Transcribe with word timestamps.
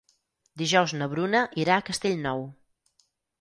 Dijous 0.61 0.93
na 1.01 1.07
Bruna 1.11 1.41
irà 1.65 1.77
a 1.77 1.85
Castellnou. 1.91 2.43